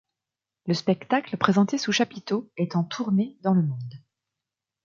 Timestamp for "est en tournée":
2.57-3.37